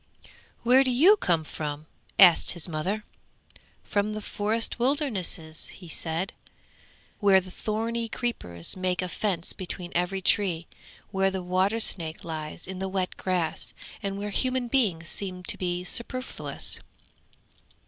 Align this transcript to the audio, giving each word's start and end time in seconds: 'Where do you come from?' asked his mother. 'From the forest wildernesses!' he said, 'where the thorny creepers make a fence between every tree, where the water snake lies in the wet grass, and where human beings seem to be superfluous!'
'Where 0.63 0.83
do 0.83 0.89
you 0.89 1.15
come 1.15 1.43
from?' 1.43 1.85
asked 2.17 2.53
his 2.53 2.67
mother. 2.67 3.03
'From 3.83 4.15
the 4.15 4.21
forest 4.23 4.79
wildernesses!' 4.79 5.67
he 5.67 5.87
said, 5.87 6.33
'where 7.19 7.39
the 7.39 7.51
thorny 7.51 8.09
creepers 8.09 8.75
make 8.75 9.03
a 9.03 9.07
fence 9.07 9.53
between 9.53 9.91
every 9.93 10.19
tree, 10.19 10.65
where 11.11 11.29
the 11.29 11.43
water 11.43 11.79
snake 11.79 12.23
lies 12.23 12.65
in 12.65 12.79
the 12.79 12.89
wet 12.89 13.15
grass, 13.15 13.75
and 14.01 14.17
where 14.17 14.31
human 14.31 14.67
beings 14.67 15.07
seem 15.07 15.43
to 15.43 15.55
be 15.55 15.83
superfluous!' 15.83 16.79